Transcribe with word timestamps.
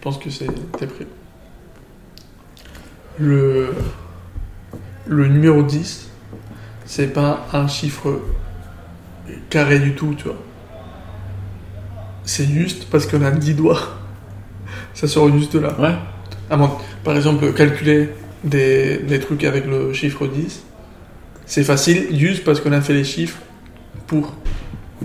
pense 0.00 0.18
que 0.18 0.30
c'est 0.30 0.46
t'es 0.78 0.86
prêt? 0.86 1.06
Le, 3.18 3.74
le 5.06 5.26
numéro 5.28 5.62
10, 5.62 6.08
c'est 6.86 7.12
pas 7.12 7.46
un 7.52 7.66
chiffre 7.66 8.20
carré 9.50 9.78
du 9.80 9.94
tout, 9.94 10.14
tu 10.16 10.24
vois. 10.24 10.36
C'est 12.24 12.46
juste 12.46 12.88
parce 12.90 13.06
qu'on 13.06 13.22
a 13.22 13.30
10 13.30 13.54
doigts. 13.54 13.80
Ça 14.94 15.08
sort 15.08 15.32
juste 15.36 15.54
de 15.54 15.60
là. 15.60 15.74
Ouais. 15.80 15.94
Ah 16.50 16.56
bon, 16.56 16.70
par 17.04 17.16
exemple, 17.16 17.52
calculer 17.52 18.10
des, 18.44 18.98
des 18.98 19.18
trucs 19.20 19.44
avec 19.44 19.66
le 19.66 19.92
chiffre 19.92 20.26
10, 20.26 20.62
c'est 21.46 21.64
facile 21.64 22.16
juste 22.16 22.44
parce 22.44 22.60
qu'on 22.60 22.72
a 22.72 22.80
fait 22.80 22.94
les 22.94 23.04
chiffres 23.04 23.38
pour 24.06 24.32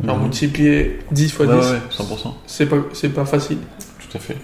genre, 0.03 0.17
Mhm. 0.17 0.23
multiplier 0.23 0.99
10 1.11 1.31
fois 1.31 1.45
Ouais, 1.45 1.59
10. 1.59 1.71
ouais, 1.71 1.79
100%. 1.89 2.33
C'est 2.47 2.65
pas, 2.67 2.77
c'est 2.93 3.09
pas 3.09 3.25
facile. 3.25 3.57
Tout 3.99 4.17
à 4.17 4.19
fait. 4.19 4.37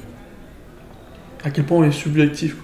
À 1.44 1.52
quel 1.52 1.66
point 1.66 1.78
on 1.78 1.84
est 1.84 1.92
subjectif. 1.92 2.56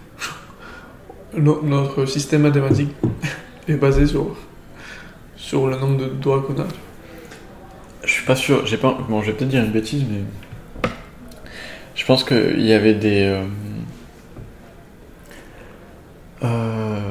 No- 1.37 1.61
notre 1.63 2.05
système 2.05 2.43
mathématique 2.43 2.91
est 3.67 3.75
basé 3.75 4.05
sur, 4.07 4.35
sur 5.35 5.67
le 5.67 5.77
nombre 5.77 5.97
de 5.97 6.05
doigts 6.07 6.41
qu'on 6.43 6.61
a. 6.61 6.65
Je 8.03 8.11
suis 8.11 8.25
pas 8.25 8.35
sûr, 8.35 8.65
j'ai 8.65 8.77
pas. 8.77 8.97
Bon, 9.09 9.21
je 9.21 9.27
vais 9.27 9.33
peut-être 9.33 9.49
dire 9.49 9.63
une 9.63 9.71
bêtise, 9.71 10.03
mais. 10.09 10.21
Je 11.95 12.05
pense 12.05 12.23
qu'il 12.23 12.61
y 12.61 12.73
avait 12.73 12.93
des. 12.93 13.23
euh, 13.23 13.45
euh, 16.43 17.09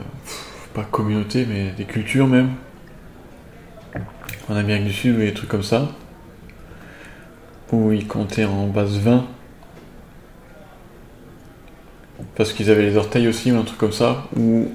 pas 0.75 0.85
communautés, 0.85 1.47
mais 1.49 1.71
des 1.77 1.85
cultures 1.85 2.27
même. 2.27 2.51
En 4.49 4.57
Amérique 4.57 4.85
du 4.85 4.93
Sud 4.93 5.17
ou 5.17 5.19
des 5.21 5.33
trucs 5.35 5.49
comme 5.49 5.63
ça. 5.63 5.89
Où 7.73 7.93
ils 7.93 8.07
comptaient 8.07 8.45
en 8.45 8.67
base 8.69 8.99
20. 8.99 9.25
Parce 12.37 12.53
qu'ils 12.53 12.71
avaient 12.71 12.83
les 12.83 12.97
orteils 12.97 13.29
aussi 13.29 13.53
ou 13.53 13.59
un 13.59 13.63
truc 13.63 13.79
comme 13.79 13.93
ça. 13.93 14.25
Ou 14.37 14.69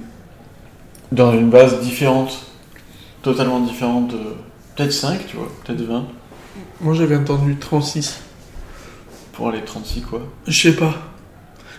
dans 1.11 1.33
une 1.33 1.49
base 1.49 1.81
différente. 1.81 2.45
Totalement 3.21 3.59
différente 3.59 4.11
de. 4.11 4.17
Peut-être 4.75 4.93
5, 4.93 5.27
tu 5.27 5.35
vois, 5.35 5.49
peut-être 5.65 5.81
20. 5.81 6.05
Moi 6.81 6.93
j'avais 6.93 7.17
entendu 7.17 7.57
36. 7.57 8.21
Pour 9.33 9.51
les 9.51 9.61
36 9.61 10.01
quoi. 10.01 10.21
Je 10.47 10.57
sais 10.69 10.75
pas. 10.75 10.95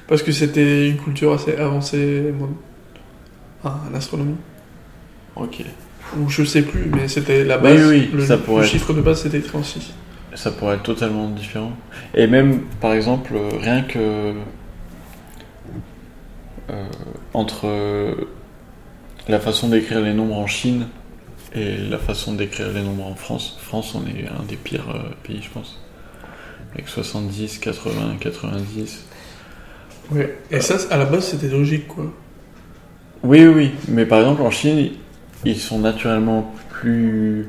Parce 0.07 0.23
que 0.23 0.33
c'était 0.33 0.91
une 0.91 0.99
culture 0.99 1.33
assez 1.33 1.57
avancée 1.57 2.33
moi, 2.39 2.49
en 3.65 3.95
astronomie. 3.95 4.37
Ok. 5.37 5.63
Ou 6.19 6.29
je 6.29 6.43
sais 6.45 6.63
plus, 6.63 6.91
mais 6.95 7.07
c'était 7.09 7.45
la 7.45 7.57
Oui, 7.57 7.63
base. 7.63 7.87
oui, 7.89 8.11
le, 8.13 8.27
ça 8.27 8.37
le 8.37 8.43
être. 8.43 8.65
chiffre 8.65 8.93
de 8.93 9.01
base 9.01 9.23
c'était 9.23 9.41
36. 9.41 9.93
Ça 10.35 10.51
pourrait 10.51 10.75
être 10.75 10.83
totalement 10.83 11.29
différent. 11.31 11.73
Et 12.15 12.27
même, 12.27 12.61
par 12.81 12.93
exemple, 12.93 13.33
euh, 13.35 13.49
rien 13.61 13.83
que 13.83 14.35
entre 17.35 17.67
euh, 17.67 18.15
la 19.29 19.41
façon 19.41 19.69
d'écrire 19.69 20.01
les 20.01 20.15
nombres 20.15 20.37
en 20.37 20.47
Chine 20.47 20.87
et 21.55 21.77
la 21.77 21.99
façon 21.99 22.35
d'écrire 22.35 22.73
les 22.73 22.83
nombres 22.83 23.07
en 23.07 23.15
France. 23.15 23.59
France, 23.61 23.95
on 23.95 24.07
est 24.07 24.27
un 24.29 24.45
des 24.45 24.57
pires 24.57 24.91
euh, 24.91 25.11
pays, 25.23 25.41
je 25.43 25.51
pense. 25.51 25.81
Avec 26.73 26.89
70, 26.89 27.59
80, 27.59 28.17
90. 28.21 29.05
Ouais. 30.13 30.39
Et 30.51 30.61
ça, 30.61 30.77
à 30.91 30.97
la 30.97 31.05
base, 31.05 31.27
c'était 31.29 31.49
logique, 31.49 31.89
quoi. 31.89 32.13
Oui, 33.23 33.45
oui, 33.47 33.53
oui. 33.55 33.71
Mais 33.89 34.07
par 34.07 34.21
exemple, 34.21 34.43
en 34.43 34.51
Chine, 34.51 34.91
ils 35.45 35.59
sont 35.59 35.79
naturellement 35.79 36.53
plus 36.71 37.49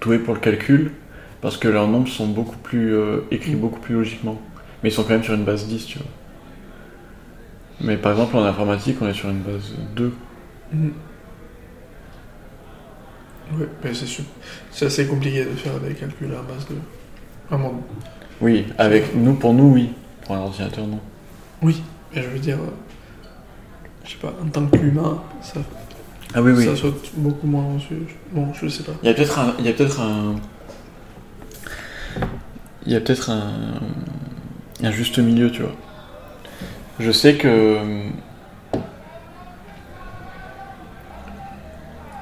doués 0.00 0.18
pour 0.18 0.34
le 0.34 0.40
calcul 0.40 0.92
parce 1.40 1.56
que 1.56 1.68
leurs 1.68 1.88
nombres 1.88 2.08
sont 2.08 2.26
beaucoup 2.26 2.56
plus 2.56 2.94
euh, 2.94 3.20
écrits 3.30 3.54
Mm. 3.54 3.60
beaucoup 3.60 3.80
plus 3.80 3.94
logiquement. 3.94 4.40
Mais 4.82 4.90
ils 4.90 4.92
sont 4.92 5.02
quand 5.02 5.10
même 5.10 5.24
sur 5.24 5.34
une 5.34 5.44
base 5.44 5.66
10, 5.66 5.86
tu 5.86 5.98
vois. 5.98 6.06
Mais 7.82 7.96
par 7.96 8.12
exemple, 8.12 8.36
en 8.36 8.44
informatique, 8.44 8.96
on 9.00 9.08
est 9.08 9.14
sur 9.14 9.28
une 9.30 9.40
base 9.40 9.72
2. 9.96 10.12
Mhm. 10.72 10.92
Ouais, 13.58 13.68
mais 13.84 13.92
c'est 13.92 14.06
sûr. 14.06 14.24
C'est 14.70 14.86
assez 14.86 15.06
compliqué 15.06 15.44
de 15.44 15.50
faire 15.50 15.78
des 15.80 15.94
calculs 15.94 16.32
à 16.32 16.42
base 16.42 16.66
de. 16.68 16.76
Vraiment. 17.50 17.74
Oui, 18.40 18.66
avec 18.78 19.14
nous, 19.14 19.34
pour 19.34 19.52
nous, 19.52 19.72
oui. 19.74 19.90
Pour 20.24 20.36
un 20.36 20.40
ordinateur, 20.40 20.86
non. 20.86 21.00
Oui, 21.60 21.82
mais 22.14 22.22
je 22.22 22.28
veux 22.28 22.38
dire. 22.38 22.56
euh, 22.58 22.70
Je 24.04 24.10
sais 24.12 24.16
pas, 24.18 24.32
en 24.42 24.48
tant 24.48 24.66
qu'humain, 24.66 25.22
ça, 25.42 25.60
Ah 26.34 26.40
oui, 26.40 26.52
oui. 26.52 26.64
ça 26.64 26.76
saute 26.76 27.10
beaucoup 27.16 27.46
moins. 27.46 27.76
Bon, 28.32 28.52
je 28.54 28.68
sais 28.68 28.84
pas. 28.84 28.92
Il 29.02 29.08
y 29.08 29.10
a 29.10 29.14
peut-être 29.14 29.38
un. 29.38 29.54
Il 29.58 29.66
y 29.66 29.68
a 29.68 29.72
peut-être 29.72 30.00
un. 30.00 30.36
Il 32.86 32.92
y 32.92 32.96
a 32.96 33.00
peut-être 33.00 33.30
un. 33.30 33.52
Un 34.84 34.90
juste 34.90 35.18
milieu, 35.18 35.50
tu 35.50 35.62
vois. 35.62 35.72
Je 37.00 37.10
sais 37.10 37.36
que. 37.36 37.78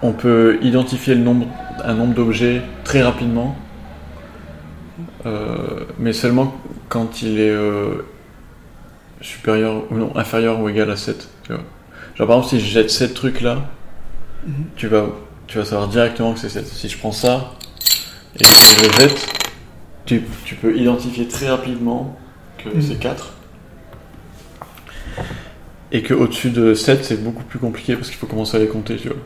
On 0.02 0.12
peut 0.12 0.58
identifier 0.62 1.14
le 1.14 1.20
nombre, 1.20 1.46
un 1.84 1.92
nombre 1.92 2.14
d'objets 2.14 2.62
très 2.84 3.02
rapidement, 3.02 3.54
euh, 5.26 5.84
mais 5.98 6.14
seulement 6.14 6.54
quand 6.88 7.20
il 7.20 7.38
est 7.38 7.50
euh, 7.50 8.06
supérieur 9.20 9.82
ou 9.90 9.96
non, 9.96 10.16
inférieur 10.16 10.58
ou 10.60 10.70
égal 10.70 10.90
à 10.90 10.96
7. 10.96 11.28
Tu 11.42 11.52
vois. 11.52 11.62
Genre 12.16 12.26
par 12.26 12.38
exemple, 12.38 12.48
si 12.48 12.60
je 12.60 12.66
jette 12.72 12.90
7 12.90 13.12
trucs 13.12 13.42
là, 13.42 13.58
Mhm. 14.46 14.54
tu 14.74 14.86
vas, 14.88 15.04
tu 15.46 15.58
vas 15.58 15.66
savoir 15.66 15.88
directement 15.88 16.32
que 16.32 16.38
c'est 16.40 16.48
7. 16.48 16.66
Si 16.66 16.88
je 16.88 16.96
prends 16.96 17.12
ça 17.12 17.52
et 18.38 18.42
que 18.42 18.48
je 18.48 18.82
le 18.86 18.92
jette, 19.00 19.26
tu, 20.06 20.22
tu 20.46 20.54
peux 20.54 20.74
identifier 20.78 21.28
très 21.28 21.50
rapidement 21.50 22.16
que 22.56 22.70
Mhm. 22.70 22.80
c'est 22.80 22.98
4. 22.98 23.34
Et 25.92 26.02
que 26.02 26.14
au-dessus 26.14 26.50
de 26.50 26.74
7, 26.74 27.04
c'est 27.04 27.22
beaucoup 27.22 27.42
plus 27.44 27.58
compliqué 27.58 27.96
parce 27.96 28.08
qu'il 28.08 28.18
faut 28.18 28.26
commencer 28.26 28.56
à 28.56 28.60
les 28.60 28.68
compter, 28.68 28.96
tu 28.96 29.08
vois. 29.08 29.16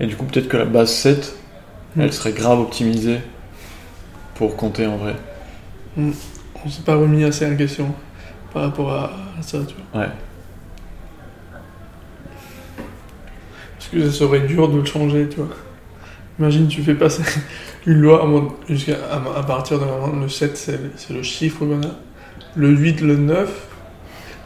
Et 0.00 0.06
du 0.06 0.16
coup, 0.16 0.24
peut-être 0.24 0.48
que 0.48 0.56
la 0.56 0.64
base 0.66 0.92
7, 0.92 1.34
Mhm. 1.96 2.02
elle 2.02 2.12
serait 2.12 2.32
grave 2.32 2.60
optimisée 2.60 3.20
pour 4.34 4.56
compter 4.56 4.86
en 4.86 4.96
vrai. 4.96 5.16
On 5.98 6.68
s'est 6.68 6.82
pas 6.82 6.94
remis 6.96 7.24
assez 7.24 7.46
en 7.46 7.56
question 7.56 7.94
par 8.52 8.62
rapport 8.62 8.92
à, 8.92 9.10
ça, 9.40 9.58
tu 9.66 9.74
vois. 9.92 10.02
Ouais. 10.02 10.08
Parce 13.78 13.88
que 13.90 14.10
ça 14.10 14.18
serait 14.18 14.40
dur 14.40 14.68
de 14.68 14.78
le 14.78 14.84
changer, 14.84 15.26
tu 15.28 15.36
vois. 15.38 15.48
Imagine, 16.38 16.68
tu 16.68 16.82
fais 16.82 16.94
passer 16.94 17.22
une 17.86 18.00
loi 18.00 18.26
jusqu'à, 18.68 18.96
à, 19.10 19.42
partir 19.42 19.78
de 19.78 19.84
moment, 19.86 20.08
le 20.20 20.28
7, 20.28 20.56
c'est, 20.56 20.72
le- 20.72 20.90
c'est 20.96 21.12
le 21.14 21.22
chiffre 21.22 21.60
qu'on 21.64 21.82
a. 21.82 21.92
Le 22.56 22.68
8, 22.70 23.00
le 23.00 23.16
9 23.16 23.50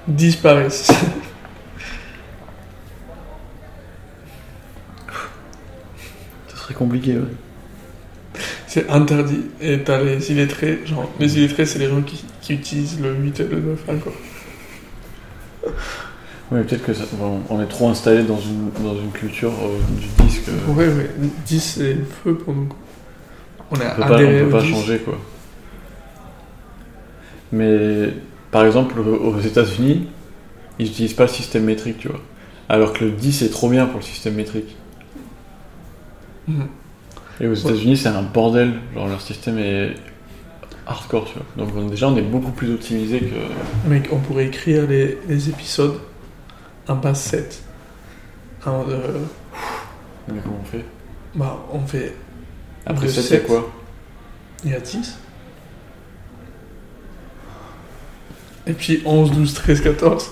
disparaissent. 0.06 0.88
Ça 6.48 6.56
serait 6.56 6.73
compliqué, 6.84 7.14
ouais. 7.16 8.40
c'est 8.66 8.88
interdit. 8.90 9.42
Et 9.60 9.80
t'as 9.80 10.02
les 10.02 10.30
illettrés, 10.32 10.80
genre, 10.84 11.10
les 11.20 11.38
illettrés, 11.38 11.66
c'est 11.66 11.78
les 11.78 11.88
gens 11.88 12.02
qui, 12.02 12.24
qui 12.40 12.54
utilisent 12.54 13.00
le 13.00 13.14
8 13.14 13.40
et 13.40 13.44
le 13.44 13.60
9 13.60 13.88
encore. 13.88 14.12
Ouais, 16.50 16.62
peut-être 16.62 16.84
que 16.84 16.92
ça, 16.92 17.04
bon, 17.14 17.40
on 17.48 17.60
est 17.62 17.66
trop 17.66 17.88
installé 17.88 18.22
dans 18.22 18.38
une, 18.38 18.70
dans 18.84 18.94
une 18.96 19.10
culture 19.12 19.52
euh, 19.62 19.78
du 20.00 20.24
disque. 20.26 20.48
euh, 20.48 20.72
Ouais, 20.72 20.86
ouais, 20.88 21.10
10 21.46 21.60
c'est 21.60 21.94
le 21.94 22.04
feu 22.04 22.34
pour 22.34 22.54
nous. 22.54 22.68
On 23.70 23.76
a 23.76 23.94
On 23.98 24.02
peut 24.02 24.08
pas, 24.08 24.14
on 24.16 24.44
peut 24.44 24.48
pas 24.50 24.60
10. 24.60 24.70
changer 24.70 24.98
quoi. 24.98 25.18
Mais 27.52 28.10
par 28.50 28.66
exemple 28.66 28.98
aux 29.00 29.40
États-Unis, 29.40 30.06
ils 30.78 30.86
n'utilisent 30.86 31.14
pas 31.14 31.24
le 31.24 31.28
système 31.30 31.64
métrique, 31.64 31.98
tu 31.98 32.08
vois. 32.08 32.20
Alors 32.68 32.92
que 32.92 33.04
le 33.04 33.12
10 33.12 33.42
est 33.42 33.48
trop 33.50 33.68
bien 33.68 33.86
pour 33.86 34.00
le 34.00 34.04
système 34.04 34.34
métrique. 34.34 34.76
Et 37.40 37.46
aux 37.48 37.54
États-Unis, 37.54 37.96
c'est 37.96 38.08
un 38.08 38.22
bordel. 38.22 38.74
Genre 38.94 39.08
leur 39.08 39.20
système 39.20 39.58
est 39.58 39.94
hardcore, 40.86 41.24
tu 41.26 41.34
vois. 41.34 41.46
Donc 41.66 41.74
on- 41.76 41.86
déjà, 41.88 42.08
on 42.08 42.16
est 42.16 42.22
beaucoup 42.22 42.52
plus 42.52 42.72
optimisé 42.74 43.20
que. 43.20 43.88
Mec, 43.88 44.08
on 44.12 44.18
pourrait 44.18 44.46
écrire 44.46 44.86
les, 44.86 45.18
les 45.28 45.48
épisodes 45.48 45.98
en 46.88 46.96
base 46.96 47.20
7. 47.20 47.62
En, 48.66 48.84
euh, 48.88 49.18
Mais 50.28 50.40
comment 50.42 50.60
on 50.62 50.64
fait? 50.64 50.84
bah, 51.34 51.58
on 51.72 51.80
fait. 51.86 52.14
Après 52.86 53.06
De 53.06 53.10
7, 53.12 53.22
c'est 53.24 53.42
quoi? 53.46 53.70
Il 54.64 54.70
y 54.70 54.74
a 54.74 54.80
10. 54.80 55.18
Et 58.66 58.72
puis 58.72 59.02
11, 59.04 59.30
12, 59.32 59.54
13, 59.54 59.80
14, 59.82 60.30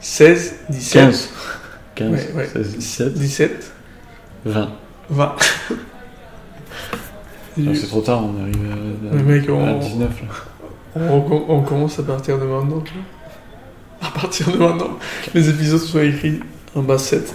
16, 0.00 0.54
17, 0.70 1.02
15. 1.02 1.28
15, 1.94 2.10
Ouais, 2.12 2.32
ouais. 2.34 2.46
16, 2.52 2.76
17, 2.76 3.14
17, 3.14 3.72
20. 4.44 4.70
20. 5.10 5.34
Et 7.58 7.62
Ah, 7.66 7.70
du- 7.70 7.76
c'est 7.76 7.86
trop 7.88 8.00
tard, 8.00 8.22
on 8.24 8.40
arrive 8.42 8.56
à, 9.10 9.16
Le 9.16 9.22
mec, 9.22 9.48
à 9.48 9.52
on- 9.52 9.78
19 9.78 10.22
là. 10.22 10.28
on, 11.10 11.62
commence 11.62 11.98
à 11.98 12.02
partir 12.02 12.38
de 12.38 12.44
maintenant. 12.44 12.80
tu 12.80 12.92
vois. 12.92 14.08
À 14.08 14.12
partir 14.12 14.50
de 14.52 14.58
maintenant, 14.58 14.96
les 15.34 15.48
épisodes 15.50 15.80
soient 15.80 16.04
écrits 16.04 16.40
en 16.76 16.82
base 16.82 17.04
7. 17.04 17.34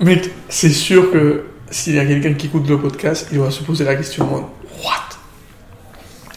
Mec, 0.00 0.30
c'est 0.48 0.70
sûr 0.70 1.10
que 1.12 1.44
s'il 1.70 1.94
y 1.94 1.98
a 1.98 2.04
quelqu'un 2.06 2.34
qui 2.34 2.46
écoute 2.46 2.68
le 2.68 2.78
podcast, 2.78 3.28
il 3.32 3.38
va 3.38 3.50
se 3.50 3.62
poser 3.62 3.84
la 3.84 3.94
question 3.94 4.26
What? 4.82 5.16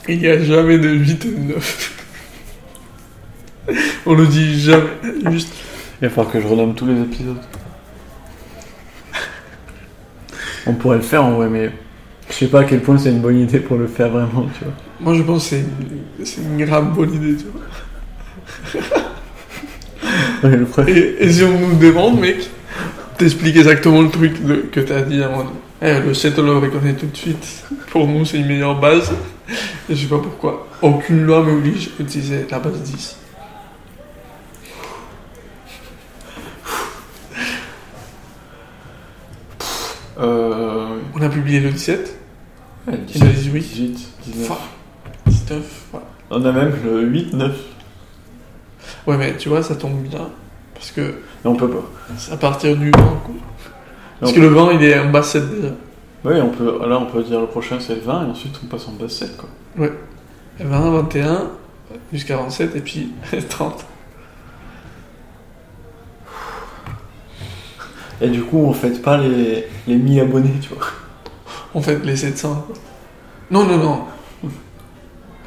Il 0.08 0.20
n'y 0.20 0.28
a 0.28 0.44
jamais 0.44 0.78
de 0.78 0.90
8 0.90 1.26
et 1.26 1.30
de 1.32 1.38
9. 1.54 1.98
On 4.06 4.14
le 4.14 4.28
dit 4.28 4.60
jamais. 4.60 4.90
Juste. 5.32 5.54
Il 6.02 6.08
va 6.08 6.14
falloir 6.14 6.34
que 6.34 6.42
je 6.42 6.48
renomme 6.48 6.74
tous 6.76 6.86
les 6.88 7.00
épisodes. 7.02 7.38
On 10.68 10.74
pourrait 10.74 10.98
le 10.98 11.04
faire 11.04 11.24
en 11.26 11.32
vrai, 11.32 11.50
mais 11.50 11.72
je 12.30 12.34
sais 12.36 12.48
pas 12.48 12.62
à 12.62 12.64
quel 12.64 12.82
point 12.82 12.98
c'est 12.98 13.10
une 13.10 13.20
bonne 13.22 13.40
idée 13.40 13.60
pour 13.60 13.78
le 13.78 13.88
faire 13.88 14.10
vraiment, 14.10 14.48
tu 14.58 14.64
vois. 14.64 14.74
Moi, 15.00 15.14
je 15.16 15.24
pense 15.24 15.50
que 15.50 15.56
c'est 16.24 16.42
une, 16.42 16.66
grave 16.66 16.94
bonne 16.94 17.14
idée, 17.14 17.36
tu 17.36 17.46
vois. 17.52 18.82
Ouais, 20.44 20.56
le 20.58 20.66
problème- 20.66 20.98
Et, 20.98 21.24
et 21.26 21.32
si 21.32 21.44
on 21.44 21.58
nous 21.60 21.76
demande, 21.78 22.20
mec, 22.20 22.50
t'expliques 23.18 23.56
exactement 23.58 24.02
le 24.02 24.10
truc 24.10 24.44
de- 24.44 24.66
que 24.72 24.80
t'as 24.80 25.02
dit 25.02 25.22
avant. 25.22 25.46
Eh, 25.84 26.00
le 26.00 26.14
7, 26.16 26.38
on 26.40 26.44
le 26.44 26.58
reconnaît 26.58 26.94
tout 26.94 27.06
de 27.06 27.16
suite. 27.16 27.64
Pour 27.92 28.08
nous, 28.08 28.26
c'est 28.26 28.38
une 28.38 28.48
meilleure 28.48 28.80
base. 28.80 29.12
Et 29.90 29.96
je 29.96 30.02
sais 30.02 30.08
pas 30.08 30.18
pourquoi. 30.20 30.68
Aucune 30.82 31.24
loi 31.26 31.44
m'oblige 31.44 31.92
à 32.00 32.02
utiliser 32.04 32.46
la 32.50 32.60
base 32.60 32.82
10. 32.82 33.18
Euh. 40.22 40.98
On 41.16 41.22
a 41.22 41.30
publié 41.30 41.60
le 41.60 41.70
17, 41.72 42.18
ouais, 42.88 42.94
le 42.94 42.98
18, 43.00 43.52
18, 43.52 44.10
19. 44.26 44.48
Fuck. 44.48 44.58
19. 45.28 45.86
voilà. 45.92 46.06
On 46.30 46.46
a 46.46 46.52
même 46.52 46.74
le 46.84 47.02
8, 47.04 47.34
9. 47.34 47.52
Ouais, 49.08 49.18
mais 49.18 49.36
tu 49.38 49.50
vois, 49.50 49.64
ça 49.64 49.76
tombe 49.76 50.02
bien. 50.04 50.30
Parce 50.74 50.92
que 50.92 51.02
Mais 51.44 51.50
on 51.52 51.56
peut 51.56 51.70
pas. 51.70 51.84
c'est 52.18 52.32
à 52.34 52.38
partir 52.38 52.76
du 52.76 52.92
20, 52.92 52.98
quoi. 52.98 53.34
Parce 54.20 54.32
Non. 54.32 54.36
que 54.38 54.42
le 54.42 54.48
20, 54.50 54.74
il 54.74 54.84
est 54.84 55.00
en 55.00 55.10
bas 55.10 55.24
7 55.24 55.50
déjà. 55.50 55.74
Oui, 56.24 56.34
on 56.40 56.50
peut, 56.50 56.88
là 56.88 57.00
on 57.00 57.08
peut 57.08 57.24
dire 57.24 57.40
le 57.42 57.48
prochain 57.48 57.78
c'est 57.80 57.96
le 57.96 58.02
20 58.02 58.28
et 58.28 58.30
ensuite 58.30 58.54
on 58.64 58.68
passe 58.68 58.88
en 58.88 58.92
base 58.92 59.12
7 59.12 59.38
quoi. 59.38 59.50
20, 60.60 60.92
21, 60.92 61.50
jusqu'à 62.14 62.38
27, 62.38 62.76
et 62.76 62.80
puis 62.82 63.12
30. 63.50 63.84
Et 68.22 68.30
du 68.30 68.42
coup 68.44 68.58
on 68.60 68.74
fête 68.74 69.02
pas 69.02 69.18
les, 69.18 69.66
les 69.88 69.96
1000 69.96 70.20
abonnés, 70.22 70.54
tu 70.62 70.70
vois. 70.70 70.86
On 71.74 71.82
fait 71.82 72.04
les 72.04 72.16
700. 72.16 72.66
quoi. 72.68 72.76
Non, 73.50 73.66
non, 73.66 73.78
non. 73.78 74.02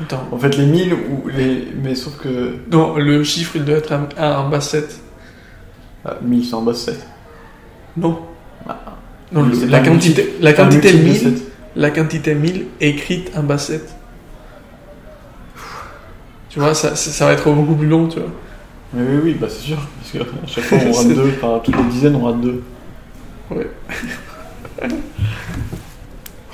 Attends. 0.01 0.27
En 0.33 0.39
fait 0.39 0.57
les 0.57 0.67
1000 0.67 0.93
ou 0.93 1.29
les. 1.29 1.69
Mais 1.83 1.95
sauf 1.95 2.17
que. 2.19 2.57
Non, 2.71 2.97
le 2.97 3.23
chiffre, 3.25 3.57
il 3.57 3.65
doit 3.65 3.77
être 3.77 3.93
à, 3.93 4.09
à 4.37 4.41
en 4.41 4.49
bas 4.49 4.61
7. 4.61 5.01
Ah, 6.05 6.17
1000 6.23 6.45
c'est 6.45 6.55
en 6.55 6.63
base 6.63 6.79
7. 6.79 7.07
Non. 7.97 8.19
Ah. 8.69 8.79
Non, 9.33 9.49
la 9.69 9.81
quantité, 9.81 10.35
la 10.41 10.51
Un 10.51 10.53
quantité 10.53 10.93
multiple 10.93 11.25
de 11.25 11.29
1000, 11.31 11.39
7. 11.39 11.53
la 11.77 11.91
quantité 11.91 12.35
1000 12.35 12.67
est 12.81 12.89
écrite 12.91 13.33
en 13.37 13.43
bas 13.43 13.59
7. 13.59 13.95
Tu 16.51 16.61
vois, 16.61 16.75
ça 16.75 17.27
va 17.27 17.33
être 17.33 17.51
beaucoup 17.51 17.75
plus 17.75 17.89
long, 17.89 18.07
tu 18.07 18.21
vois. 18.21 18.29
Mais 18.95 19.03
oui, 19.03 19.21
oui, 19.25 19.35
bah 19.35 19.49
c'est 19.51 19.63
sûr. 19.63 19.79
Parce 20.01 20.13
qu'à 20.13 20.47
chaque 20.47 20.65
fois 20.65 20.79
on 20.87 20.93
rate 20.97 21.09
2, 21.09 21.29
par 21.41 21.63
toutes 21.63 21.77
les 21.77 21.83
dizaines 21.85 22.15
on 22.17 22.25
rate 22.25 22.41
2. 22.41 22.63
Ouais. 23.51 23.69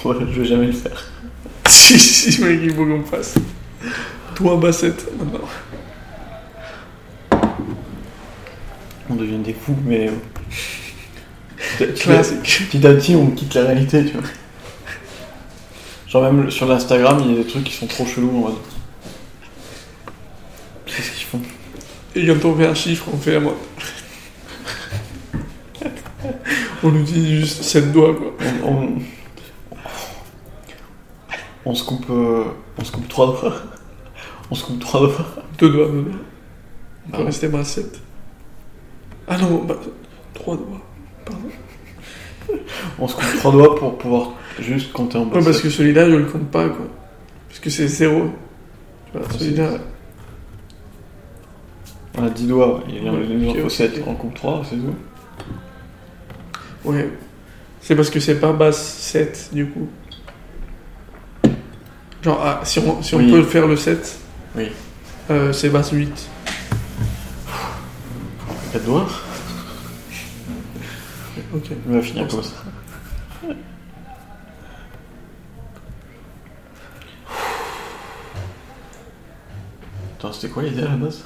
Voilà, 0.03 0.21
je 0.33 0.41
vais 0.41 0.47
jamais 0.49 0.67
le 0.67 0.73
faire. 0.73 1.05
si, 1.69 1.99
si, 1.99 2.43
mec, 2.43 2.59
il 2.63 2.73
faut 2.73 2.87
qu'on 2.87 3.03
fasse. 3.05 3.35
Toi 4.35 4.55
en 4.55 4.57
bas 4.57 4.73
7, 4.73 5.09
maintenant. 5.19 5.47
On 9.11 9.15
devient 9.15 9.39
des 9.39 9.53
fous, 9.53 9.77
mais. 9.85 10.09
euh, 10.09 10.13
à- 11.85 11.93
Classique. 11.93 12.69
Petit 12.71 12.87
à 12.87 12.95
petit 12.95 13.15
on 13.17 13.31
quitte 13.33 13.53
la 13.55 13.65
réalité, 13.65 14.05
tu 14.07 14.13
vois. 14.13 14.23
Genre 16.09 16.23
même 16.33 16.51
sur 16.51 16.67
l'Instagram 16.67 17.21
il 17.25 17.31
y 17.31 17.35
a 17.35 17.43
des 17.43 17.47
trucs 17.47 17.65
qui 17.65 17.75
sont 17.75 17.87
trop 17.87 18.07
chelous 18.07 18.31
en 18.31 18.41
mode. 18.41 18.55
On 22.29 22.57
fait 22.57 22.67
un 22.67 22.75
chiffre, 22.75 23.07
on 23.13 23.17
fait 23.17 23.37
un 23.37 23.41
mode. 23.41 23.55
on 26.83 26.95
utilise 26.95 27.41
juste 27.41 27.63
7 27.63 27.93
doigts, 27.93 28.15
quoi. 28.15 28.33
on, 28.65 28.73
on, 28.73 28.99
on 31.65 31.75
se 31.75 31.85
coupe. 31.85 32.07
euh, 32.11 32.45
on 32.79 32.85
se 32.85 32.93
coupe 32.93 33.09
trois 33.09 33.27
doigts. 33.27 33.55
On 34.51 34.55
se 34.55 34.65
coupe 34.65 34.81
trois 34.81 35.01
doigts. 35.01 35.27
Deux 35.59 35.71
doigts, 35.71 35.89
deux 35.89 36.03
doigts. 36.03 36.21
On 37.09 37.17
peut 37.17 37.23
rester 37.25 37.49
bas 37.49 37.65
7. 37.65 38.01
Ah 39.29 39.39
non, 39.39 39.65
bah, 39.65 39.77
3 40.35 40.57
doigts. 40.57 40.81
Pardon. 41.25 41.49
On 42.99 43.09
se 43.09 43.15
coupe 43.15 43.39
trois 43.39 43.53
doigts 43.53 43.77
pour 43.77 43.97
pouvoir 43.99 44.33
juste 44.59 44.93
compter 44.93 45.19
en 45.19 45.27
bas. 45.27 45.39
Ouais, 45.39 45.45
parce 45.45 45.61
que 45.61 45.71
celui-là, 45.71 46.09
je 46.11 46.17
le 46.17 46.25
compte 46.27 46.51
pas, 46.51 46.69
quoi. 46.69 46.87
Parce 47.49 47.61
que 47.61 47.71
c'est 47.71 47.87
0. 47.89 48.31
Tu 49.13 49.19
vois, 49.19 49.27
Ah, 49.29 49.33
celui-là. 49.39 49.71
On 52.19 52.25
a 52.25 52.31
10 52.31 52.47
doigts, 52.49 52.83
il 52.89 53.05
y 53.05 53.09
a 53.09 53.13
Ouais, 53.13 53.25
les 53.25 53.49
ok, 53.49 53.57
autres 53.57 53.65
ok, 53.67 53.71
7, 53.71 53.99
ok. 53.99 54.05
on 54.09 54.15
coupe 54.15 54.35
3, 54.35 54.63
c'est 54.69 54.77
tout. 54.77 54.95
Ouais. 56.85 57.09
C'est 57.81 57.95
parce 57.97 58.11
que 58.11 58.21
c'est 58.21 58.41
pas 58.41 58.53
base 58.53 58.77
7, 58.79 59.51
du 59.53 59.67
coup. 59.67 59.89
Genre, 62.23 62.41
ah, 62.45 62.61
si 62.65 62.79
on, 62.81 63.03
si 63.03 63.15
on 63.15 63.19
Oui. 63.19 63.31
peut 63.31 63.43
faire 63.45 63.67
le 63.67 63.77
7, 63.77 64.19
Oui. 64.57 64.69
euh, 65.31 65.53
c'est 65.53 65.71
base 65.71 65.91
8. 65.93 66.29
4 68.73 68.85
doigts 68.85 69.07
Ok. 71.55 71.71
On 71.89 71.95
va 71.95 72.03
finir 72.03 72.29
comme 72.29 72.43
ça. 72.43 72.51
Attends, 80.19 80.33
c'était 80.33 80.53
quoi 80.53 80.63
l'idée 80.63 80.83
à 80.83 80.89
la 80.91 80.97
base? 80.97 81.25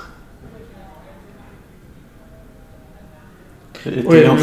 Ouais, 3.91 3.97
le, 3.97 4.03
triangle. 4.03 4.43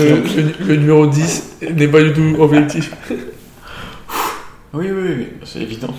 le- 0.60 0.66
le 0.68 0.76
numéro 0.76 1.08
10 1.08 1.58
n'est 1.76 1.88
pas 1.88 2.02
du 2.02 2.14
tout 2.14 2.36
objectif. 2.42 2.92
Oui, 4.74 4.86
oui, 4.90 5.14
oui, 5.18 5.28
c'est 5.44 5.60
évident. 5.64 5.94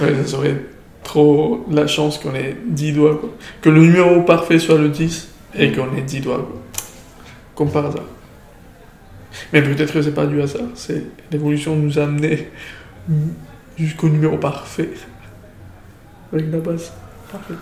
Ouais, 0.00 0.14
ça 0.22 0.26
serait 0.26 0.54
trop 1.02 1.64
la 1.70 1.86
chance 1.86 2.18
qu'on 2.18 2.34
ait 2.34 2.56
10 2.66 2.92
doigts, 2.92 3.16
quoi. 3.16 3.30
Que 3.62 3.70
le 3.70 3.80
numéro 3.80 4.20
parfait 4.22 4.58
soit 4.58 4.76
le 4.76 4.90
10 4.90 5.28
et 5.54 5.72
qu'on 5.72 5.96
ait 5.96 6.02
10 6.02 6.20
doigts, 6.20 6.46
quoi. 6.46 6.60
Comme 7.54 7.70
par 7.72 7.86
hasard. 7.86 8.04
Mais 9.54 9.62
peut-être 9.62 9.94
que 9.94 10.02
c'est 10.02 10.14
pas 10.14 10.26
du 10.26 10.42
hasard, 10.42 10.60
c'est 10.74 11.04
l'évolution 11.32 11.74
nous 11.74 11.98
a 11.98 12.02
amené 12.02 12.50
jusqu'au 13.78 14.10
numéro 14.10 14.36
parfait. 14.36 14.90
Avec 16.34 16.52
la 16.52 16.58
base 16.58 16.92
parfaite. 17.32 17.56